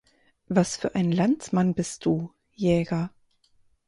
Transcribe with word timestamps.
Was 0.47 0.77
für 0.77 0.95
ein 0.95 1.11
Landsmann 1.11 1.75
bist 1.75 2.05
du, 2.07 2.33
Jäger? 2.55 3.11